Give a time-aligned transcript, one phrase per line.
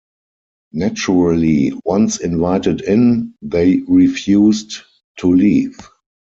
[0.73, 4.81] Naturally, once invited in, they refused
[5.19, 5.77] to leave.